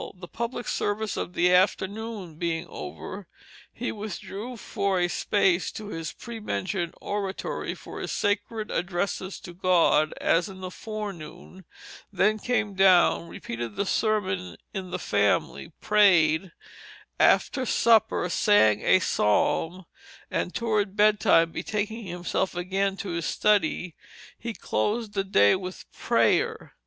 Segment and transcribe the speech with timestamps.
[0.15, 3.27] The public service of the afternoon being over,
[3.71, 9.53] he withdrew for a space to his pre mentioned oratory for his sacred addresses to
[9.53, 11.65] God, as in the forenoon,
[12.11, 16.51] then came down, repeated the sermon in the family, prayed,
[17.19, 19.85] after supper sang a Psalm,
[20.31, 23.93] and toward bedtime betaking himself again to his study
[24.35, 26.73] he closed the day with prayer.